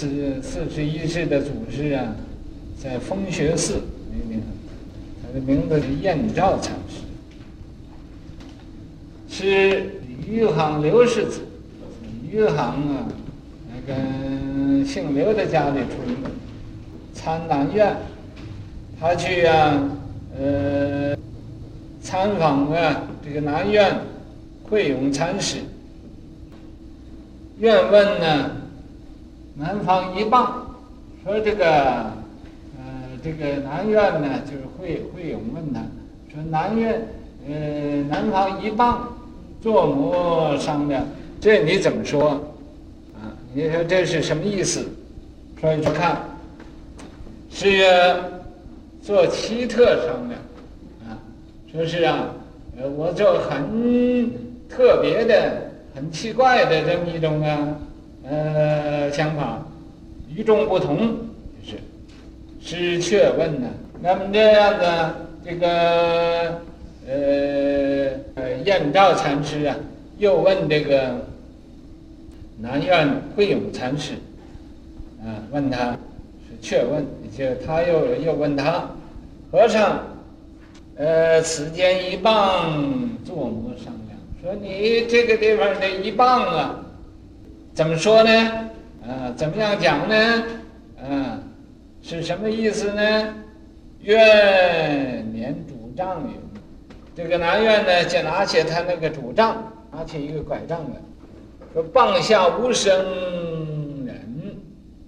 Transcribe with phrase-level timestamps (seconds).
[0.00, 0.08] 四
[0.40, 2.16] 四十一世的祖师啊，
[2.82, 4.40] 在风学寺那边，
[5.22, 7.02] 他的名字是燕照禅师，
[9.28, 9.90] 是
[10.26, 11.40] 余杭刘氏子。
[12.32, 13.08] 余杭啊，
[13.68, 16.16] 那个姓刘的家里出生，
[17.12, 17.94] 参南院，
[18.98, 19.86] 他去啊，
[20.38, 21.14] 呃，
[22.00, 23.94] 参访啊这个南院
[24.64, 25.58] 慧永禅师，
[27.58, 28.59] 愿问呢。
[29.56, 30.66] 南方一棒，
[31.24, 35.80] 说这个，呃，这个南院呢，就是慧慧永问他，
[36.32, 37.06] 说南院，
[37.46, 39.12] 呃，南方一棒，
[39.60, 41.04] 做魔商量，
[41.40, 42.30] 这你怎么说？
[43.20, 44.88] 啊，你说这是什么意思？
[45.60, 46.22] 说你去看，
[47.50, 48.16] 是曰，
[49.02, 50.40] 做奇特商量，
[51.06, 51.18] 啊，
[51.70, 52.28] 说是啊，
[52.80, 54.30] 呃，我做很
[54.70, 57.76] 特别的、很奇怪的这么一种啊。
[58.30, 59.60] 呃，想法
[60.32, 61.16] 与众不同，
[61.64, 61.78] 就是
[62.60, 63.66] 是却问呢。
[64.00, 64.86] 那么这样子
[65.44, 66.60] 这个
[67.08, 69.74] 呃呃燕照禅师啊，
[70.18, 71.26] 又问这个
[72.60, 74.12] 南院慧永禅师
[75.24, 77.04] 啊，问他是却问，
[77.36, 78.88] 就他又又问他
[79.50, 79.98] 和尚，
[80.94, 86.86] 呃，此间一棒坐摩商量，说你这个地方的一棒啊。
[87.80, 88.30] 怎么说呢？
[89.08, 90.44] 啊，怎么样讲呢？
[91.02, 91.40] 啊，
[92.02, 93.34] 是什么意思呢？
[94.00, 96.34] 愿年拄杖云，
[97.16, 101.00] 这个南院呢，就拿起他那个拄杖，拿起一个拐杖来，
[101.72, 102.94] 说：“棒下无生
[104.04, 104.58] 人，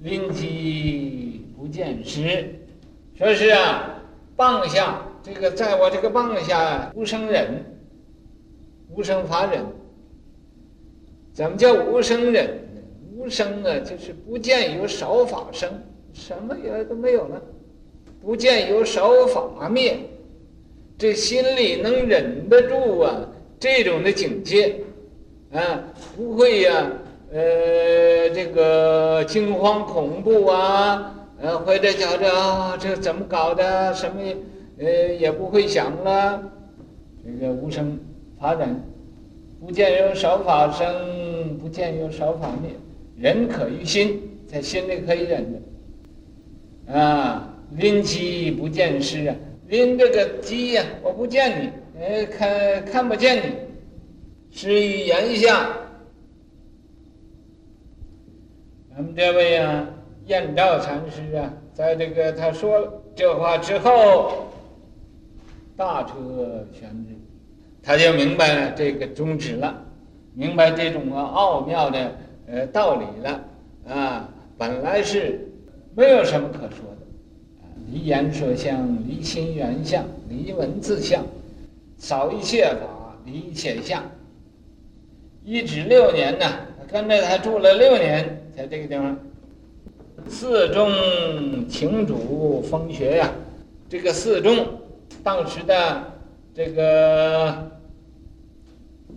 [0.00, 2.58] 临机不见师。”
[3.14, 3.90] 说是啊，
[4.36, 7.62] 棒下这个在我这个棒下无生人，
[8.88, 9.62] 无生法忍。
[11.34, 12.80] 怎么叫无生忍呢？
[13.16, 15.68] 无生啊，就是不见有少法生，
[16.12, 17.42] 什么也都没有了，
[18.22, 19.98] 不见有少法灭，
[20.96, 23.28] 这心里能忍得住啊，
[23.58, 24.76] 这种的境界，
[25.52, 25.82] 啊，
[26.16, 26.92] 不会呀、
[27.32, 34.22] 呃，这个惊慌恐怖啊，呃，或者觉着啊，这怎么搞的，什么，
[34.78, 36.40] 呃，也不会想了，
[37.24, 37.98] 这个无生
[38.38, 38.80] 法忍。
[39.64, 42.70] 不见有少法生，不见有少法灭，
[43.16, 45.42] 忍可于心，在心里可以忍
[46.86, 46.92] 着。
[46.92, 49.34] 啊，临机不见师啊，
[49.68, 53.54] 临这个机呀，我不见你，哎，看看不见你，
[54.50, 55.70] 师于言下。
[58.94, 59.88] 咱们这位啊，
[60.26, 64.46] 燕赵禅师啊，在这个他说这话之后，
[65.74, 67.14] 大车旋至。
[67.84, 69.84] 他就明白了这个宗旨了，
[70.32, 72.12] 明白这种啊奥妙的
[72.46, 73.44] 呃道理了
[73.86, 74.28] 啊！
[74.56, 75.46] 本来是
[75.94, 77.06] 没有什么可说的，
[77.60, 81.22] 啊，离言说相，离心缘相，离文字相，
[81.98, 84.02] 少一切法，离一切相。
[85.44, 86.46] 一止六年呢，
[86.90, 89.14] 跟着他住了六年，在这个地方。
[90.26, 93.30] 寺中请主风学呀，
[93.90, 94.66] 这个寺中
[95.22, 96.02] 当时的
[96.54, 97.72] 这个。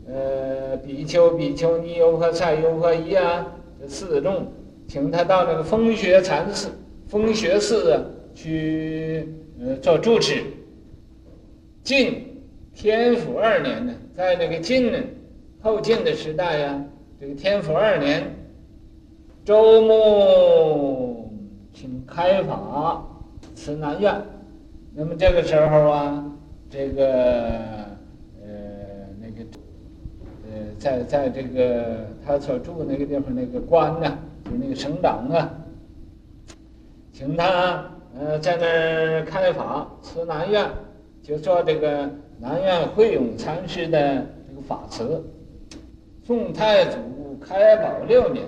[0.10, 3.46] 呃，比丘、比丘尼、优和塞、优和夷啊，
[3.78, 4.48] 这四众，
[4.88, 6.70] 请他到那个风学禅寺、
[7.08, 8.02] 风学寺啊
[8.34, 9.28] 去
[9.60, 10.42] 呃做住持。
[11.84, 12.42] 晋
[12.74, 14.98] 天福二年呢，在那个晋呢，
[15.62, 16.82] 后晋的时代呀、
[17.20, 18.34] 这个天福二年，
[19.44, 21.34] 周穆
[21.74, 23.06] 请开法
[23.56, 24.22] 慈南院，
[24.94, 26.26] 那么这个时候啊，
[26.70, 27.88] 这个。
[28.50, 28.54] 呃，
[29.20, 29.44] 那个，
[30.46, 35.52] 呃在在这个他所住那个地方，那个官呢，就是那个省长啊，
[37.12, 40.66] 请他呃在那儿开法，慈南院
[41.22, 45.22] 就做这个南院慧永禅师的这个法词。
[46.24, 46.98] 宋太祖
[47.42, 48.46] 开宝六年，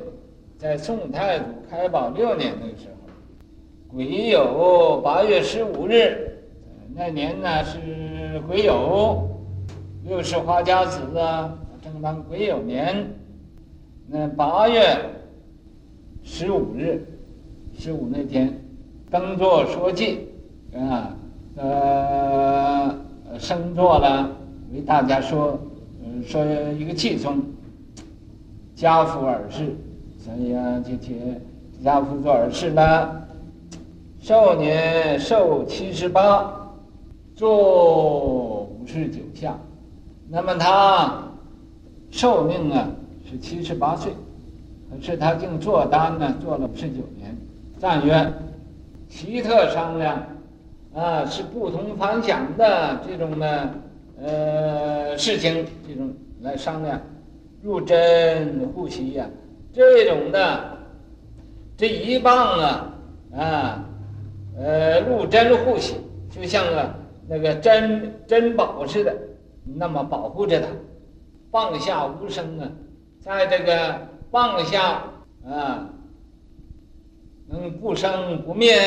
[0.57, 6.37] 在宋太祖开宝六年那个时候，癸酉八月十五日，
[6.95, 7.79] 那年呢是
[8.47, 9.21] 癸酉，
[10.09, 11.53] 又是花甲子啊。
[11.81, 13.07] 正当癸酉年，
[14.07, 14.97] 那八月
[16.23, 17.01] 十五日，
[17.77, 18.53] 十五那天，
[19.09, 20.17] 登座说偈，
[20.75, 21.15] 啊，
[21.55, 22.95] 呃，
[23.39, 24.29] 生座了，
[24.73, 25.57] 为大家说，
[26.25, 26.43] 说
[26.77, 27.41] 一个偈颂，
[28.75, 29.73] 跏趺尔事，
[30.19, 31.15] 所以啊，就提
[31.81, 33.25] 跏趺做耳事了，
[34.19, 36.58] 寿年寿七十八，
[37.39, 39.57] 坐五十九下，
[40.27, 41.23] 那么他。
[42.11, 42.89] 寿命啊
[43.29, 44.11] 是七十八岁，
[44.89, 47.37] 可是他竟做单呢，做了五十九年。
[47.77, 48.33] 赞曰
[49.07, 50.21] ：“奇特商量，
[50.93, 53.69] 啊，是不同凡响的这种呢，
[54.19, 56.11] 呃，事情，这种
[56.41, 56.99] 来商量，
[57.61, 59.29] 入真互习呀，
[59.71, 60.77] 这种的，
[61.77, 62.93] 这一棒啊，
[63.37, 63.85] 啊，
[64.57, 65.93] 呃，入真互习，
[66.31, 66.95] 就像啊
[67.29, 69.15] 那个珍珍宝似的，
[69.63, 70.67] 那么保护着它，
[71.51, 72.71] 放下无声啊，
[73.19, 75.03] 在这个放下
[75.45, 75.87] 啊。”
[77.51, 78.77] 能不生不灭，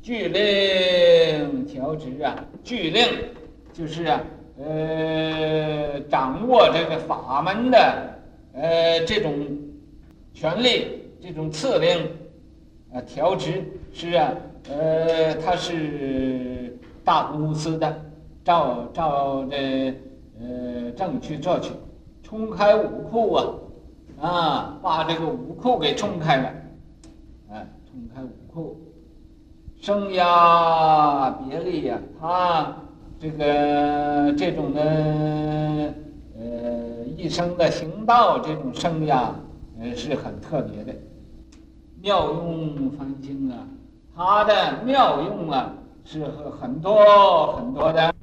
[0.00, 2.42] 具令调职啊！
[2.64, 3.04] 具令
[3.70, 4.18] 就是啊，
[4.58, 8.14] 呃，掌握这个法门的，
[8.54, 9.46] 呃，这种
[10.32, 12.10] 权力，这种赐令，
[12.94, 14.32] 啊，调职是啊，
[14.70, 15.74] 呃，他是
[17.04, 18.00] 大公司的，
[18.44, 19.94] 照照这
[20.40, 21.72] 呃正去做去，
[22.22, 23.44] 冲开五库啊，
[24.20, 26.52] 啊，把这个五库给冲开了。
[27.94, 28.80] 冲开五库，
[29.78, 32.74] 生涯别离呀，他
[33.20, 35.94] 这个这种的
[36.34, 39.26] 呃一生的行道这种生涯，
[39.78, 40.94] 呃是很特别的，
[42.00, 43.68] 妙用繁星啊，
[44.16, 46.24] 他的妙用啊是
[46.60, 48.14] 很多很多的，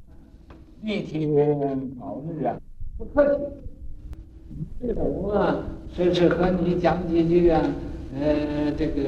[0.82, 1.28] 一天
[1.98, 2.56] 宝日啊，
[2.98, 3.40] 不客气，
[4.80, 5.56] 这种啊
[5.94, 7.62] 说是和你讲几句啊。
[8.12, 9.02] 呃，这个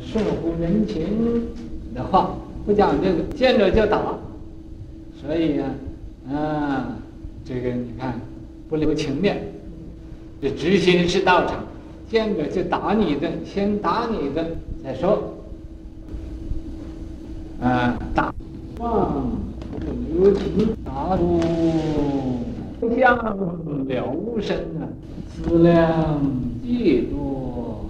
[0.00, 1.48] 顺乎人情
[1.92, 2.30] 的话，
[2.64, 4.00] 不讲这个，见着就打，
[5.20, 5.74] 所以、啊，
[6.32, 6.96] 啊，
[7.44, 8.20] 这个你看，
[8.68, 9.42] 不留情面，
[10.40, 11.64] 这执心是道场，
[12.08, 14.46] 见着就打你的，先打你的
[14.84, 15.34] 再说，
[17.60, 18.32] 啊，打，
[18.78, 19.28] 忘
[19.72, 20.32] 不留
[20.96, 23.16] 情，打出相
[23.86, 24.88] 了无声啊，
[25.28, 26.20] 思量
[26.64, 27.84] 既多。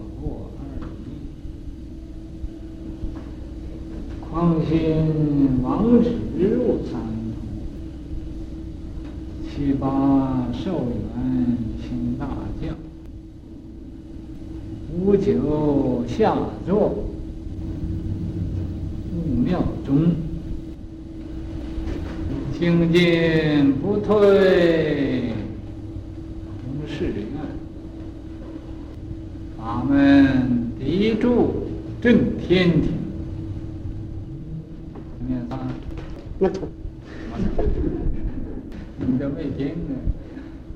[4.29, 7.01] 创新王子入三
[7.33, 7.39] 途，
[9.49, 12.29] 七八寿元兴大
[12.61, 12.77] 将，
[14.93, 16.37] 五九下
[16.67, 16.95] 座
[19.15, 20.05] 悟妙中，
[22.59, 25.35] 精进不退
[26.63, 27.27] 同誓愿，
[29.59, 31.67] 法门砥柱
[32.01, 32.93] 震天庭。
[36.39, 36.69] 不错，
[38.99, 39.95] 你都没听呢，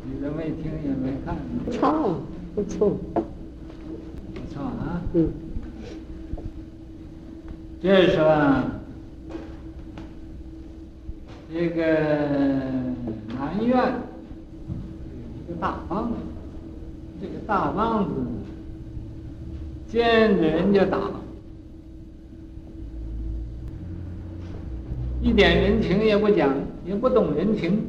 [0.05, 1.35] 你都没听也没看。
[1.65, 2.21] 不错，
[2.55, 5.03] 不错，不错啊。
[5.15, 5.33] 嗯。
[7.83, 8.25] 这是说，
[11.53, 11.83] 这个
[13.37, 16.17] 南院有一个大棒子，
[17.21, 18.15] 这个大棒子
[19.89, 20.99] 见着人就打。
[25.21, 26.55] 一点人情也不讲，
[26.87, 27.83] 也不懂人情，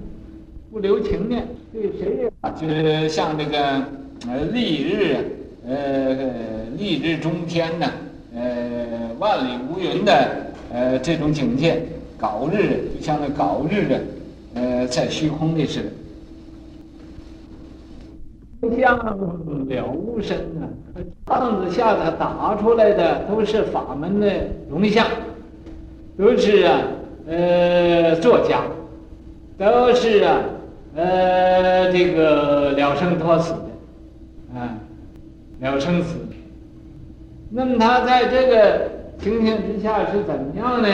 [0.72, 2.32] 不留情面，对谁也？
[2.60, 3.86] 就是像这个
[4.28, 5.18] 呃，丽日，
[5.68, 7.92] 呃，丽日中天呐，
[8.34, 11.84] 呃，万里无云的呃这种境界，
[12.22, 14.00] 杲日就像那杲日的，
[14.54, 15.90] 呃，在虚空里似的。
[18.80, 20.70] 像了无声啊，
[21.26, 24.32] 棒子下头打出来的都是法门的
[24.70, 25.08] 容相，
[26.18, 26.80] 都是啊。
[27.28, 28.64] 呃，作家
[29.58, 30.42] 都是啊，
[30.96, 34.78] 呃，这个了生托死的，啊，
[35.60, 36.16] 了生死。
[37.54, 38.90] 那么他在这个
[39.20, 40.88] 情形之下是怎么样呢？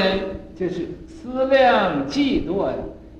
[0.56, 2.74] 就是思量计多呀，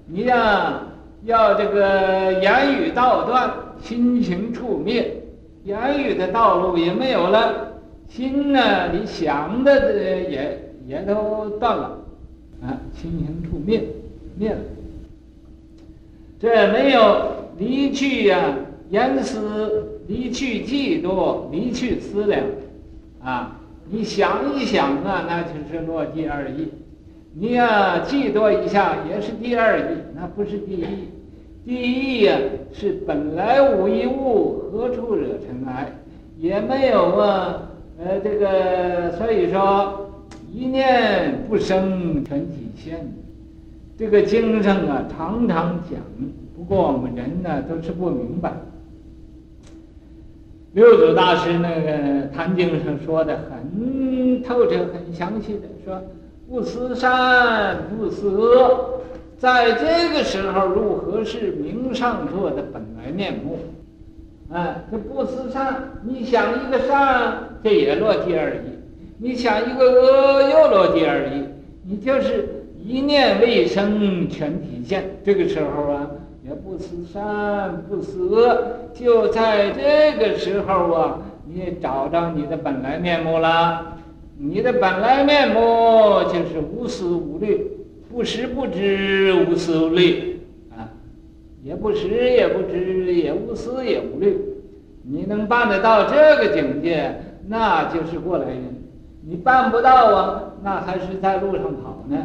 [0.08, 0.82] 你呀
[1.24, 5.22] 要这个言语道断，心情处灭，
[5.66, 7.74] 言语的道路也没有了，
[8.10, 12.00] 心呢，你想的也也都断了。
[12.64, 13.84] 啊，心情处灭，
[14.36, 14.58] 灭了。
[16.40, 18.58] 这没有离去呀、啊，
[18.90, 22.42] 言思离去嫉妒，离去思量，
[23.28, 26.70] 啊，你想一想啊，那就是落第二义。
[27.34, 30.86] 你呀、啊，计多一下也是第二义，那不是第一。
[31.66, 32.38] 第一呀、
[32.72, 35.92] 是本来无一物，何处惹尘埃？
[36.38, 37.64] 也没有啊，
[38.00, 40.06] 呃，这个所以说。
[40.54, 43.06] 一念不生全体现，
[43.98, 46.00] 这个经上啊常常讲，
[46.56, 48.54] 不过我们人呢都是不明白。
[50.74, 51.92] 六祖大师那个
[52.32, 56.02] 《坛经》上说的很透彻、很详细的说
[56.48, 59.02] ：“不思善，不思恶，
[59.40, 61.52] 在这个时候如何是？
[61.52, 63.58] 明上座的本来面目。
[64.54, 68.60] 啊，这不思善，你想一个善，这也落地而已；
[69.18, 71.44] 你想一个恶，又落地而已。
[71.90, 72.48] 你就是
[72.86, 75.04] 一念未生，全体现。
[75.24, 76.12] 这个时候啊，
[76.48, 78.58] 也不思善，不思恶，
[78.94, 83.98] 就在这个时候啊，你也找到你的本来面目了。
[84.38, 87.70] 你的本来面目就是无思无虑，
[88.10, 90.40] 不识不知，无思无虑
[90.72, 90.88] 啊。
[91.64, 94.40] 也不识也不知，也无思也无虑，
[95.04, 97.14] 你能办得到这个境界，
[97.48, 98.62] 那就是过来人；
[99.28, 102.18] 你办不到啊，那还是在路上跑呢。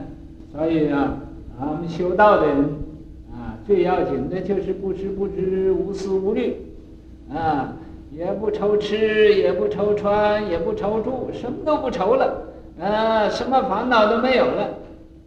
[0.52, 1.14] 所以啊，
[1.60, 2.68] 俺们修道的人，
[3.66, 6.56] 最要紧的就是不识不知，无思无虑，
[7.32, 7.76] 啊，
[8.10, 12.42] 也不愁吃，也不愁穿，也不愁住，什么都不愁了，
[12.80, 14.62] 啊，什么烦恼都没有了，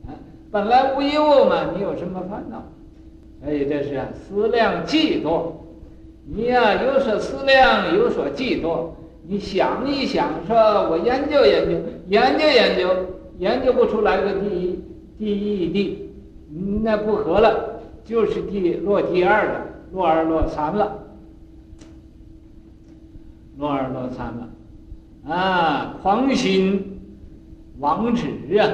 [0.08, 0.12] 啊，
[0.52, 2.64] 本来无一物嘛，你有什么烦恼？
[3.44, 5.66] 所以这是思量计多，
[6.26, 8.96] 你呀有所思量，有所计多。
[9.28, 10.56] 你想一想，说
[10.90, 11.78] 我研究研究，
[12.10, 12.90] 研究研究，
[13.40, 14.80] 研究不出来个第一、
[15.18, 17.75] 第一义谛，那不合了，
[18.06, 21.00] 就是第落第二了，落二落三了，
[23.58, 27.02] 落二落三了，啊，狂心
[27.80, 28.28] 妄执
[28.60, 28.70] 啊，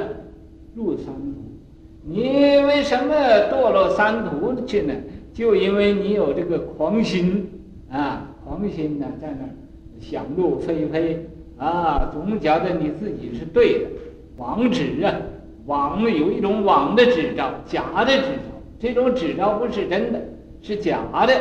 [0.76, 1.42] 入三途。
[2.04, 3.16] 你为什么
[3.50, 4.94] 堕落三途去呢？
[5.34, 7.50] 就因为你有这个狂心
[7.90, 9.50] 啊，狂心呢，在那儿
[10.02, 11.26] 想入非非
[11.58, 13.90] 啊，总觉得你自己是对的，
[14.36, 15.16] 妄执啊，
[15.68, 18.51] 妄有一种妄的执着，假的执着，
[18.82, 20.20] 这种执着不是真的，
[20.64, 21.34] 是假的，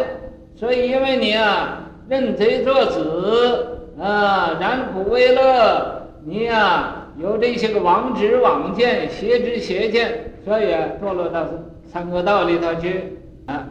[0.55, 10.27] 所以因为你啊，认贼作子啊，染苦为乐，你呀、有这些个妄执妄见，邪知邪见。
[10.45, 10.67] 所以
[11.03, 11.47] 堕落到
[11.87, 13.69] 三恶道里头去啊，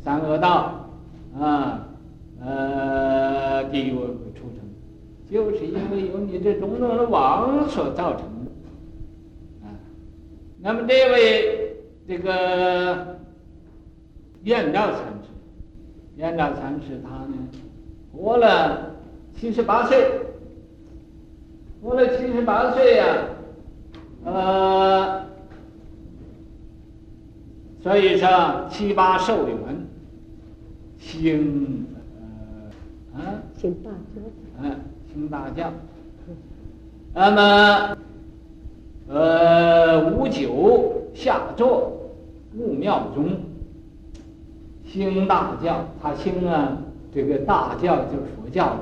[0.00, 0.88] 三恶道
[1.40, 1.86] 啊，
[2.40, 3.92] 呃，地狱
[4.34, 4.62] 畜生，
[5.30, 9.74] 就是因为有你这种种的妄所造成的啊。
[10.60, 11.67] 那么这位
[12.08, 13.18] 这个
[14.44, 15.28] 燕赵禅师，
[16.16, 17.34] 燕赵禅师他呢，
[18.10, 18.94] 活了
[19.36, 20.10] 七十八岁，
[21.82, 23.16] 活了七十八岁呀，
[24.24, 25.28] 呃。
[27.80, 29.56] 所以说七八寿元，
[30.98, 31.86] 兴
[33.14, 34.20] 呃啊，兴大教，
[34.62, 34.80] 嗯，
[35.12, 35.72] 行大教。
[37.14, 37.96] 那么
[39.08, 41.97] 呃，五九下座
[42.56, 43.30] 悟妙中，
[44.84, 45.84] 兴大教。
[46.02, 46.78] 他兴啊，
[47.14, 48.80] 这个大教就是佛教了，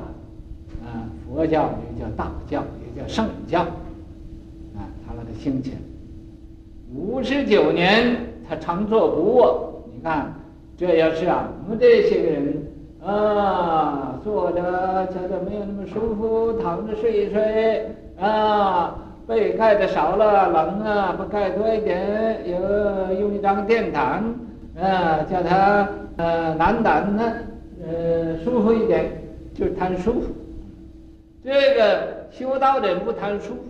[0.84, 5.76] 啊，佛教也叫大教，也叫圣教，啊，他把它行起来。
[6.94, 8.24] 五十九年。
[8.48, 10.32] 他常坐不卧，你看，
[10.76, 12.62] 这要是啊，我们这些个人
[13.04, 18.96] 啊，坐着觉得没有那么舒服，躺着睡一睡啊，
[19.26, 24.22] 被盖的少了，冷啊，不盖多一点，有用一张电毯
[24.80, 27.32] 啊，叫他呃暖暖的，
[27.84, 29.10] 呃舒服一点，
[29.54, 30.26] 就贪舒服。
[31.44, 33.60] 这个修道的人不贪舒服，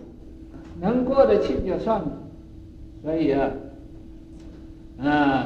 [0.79, 2.07] 能过得去就算了。
[3.03, 3.49] 所以啊。
[4.99, 5.43] 嗯，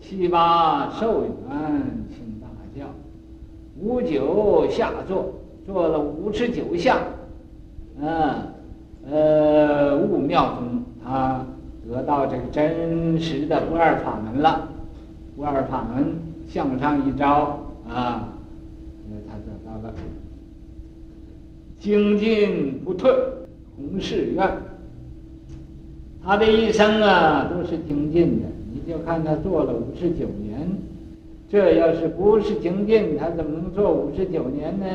[0.00, 1.30] 七八寿元
[2.08, 2.86] 请大教，
[3.78, 5.34] 五九下座，
[5.66, 7.00] 做了五十九下，
[8.00, 8.34] 嗯，
[9.10, 11.46] 呃，悟妙宗，他
[11.88, 14.68] 得到这个真实的不二法门了，
[15.36, 16.16] 不二法门
[16.48, 18.28] 向上一招啊，
[19.28, 19.94] 他得到了
[21.78, 23.12] 精进不退，
[23.76, 24.50] 弘誓愿，
[26.24, 28.46] 他的一生啊都是精进的。
[28.72, 30.68] 你就看他做了五十九年，
[31.48, 34.86] 这要是不是精进，他怎么能做五十九年呢？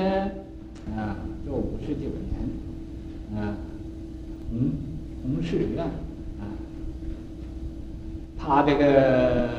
[0.97, 1.15] 啊，
[1.47, 3.55] 做五十九年，啊，
[4.51, 4.71] 嗯
[5.23, 6.43] 弘誓愿，啊，
[8.37, 9.49] 他这个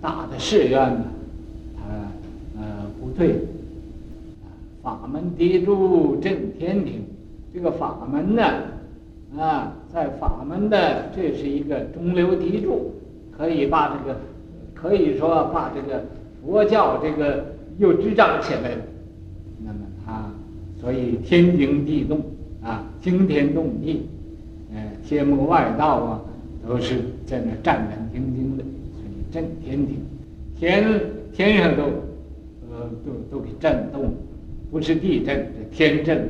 [0.00, 1.04] 大的誓愿呢，
[1.76, 1.82] 他
[2.60, 3.40] 呃不对，
[4.82, 7.02] 法门砥柱镇天庭，
[7.52, 8.42] 这个法门呢，
[9.38, 12.92] 啊，在法门的这是一个中流砥柱。
[13.36, 14.16] 可以把这个，
[14.74, 16.04] 可以说把这个
[16.40, 17.44] 佛教这个
[17.78, 18.82] 又支撑起来了。
[19.58, 20.30] 那么他，
[20.80, 22.20] 所以天惊地动，
[23.04, 24.06] 惊天动地，
[24.74, 26.20] 呃，天门外道啊，
[26.66, 26.94] 都是
[27.26, 28.64] 在那战战兢兢的，
[28.96, 29.96] 所以震天庭，
[30.58, 30.82] 天
[31.34, 31.82] 天上都，
[32.72, 34.10] 呃，都都给震动，
[34.70, 36.26] 不是地震，是天震。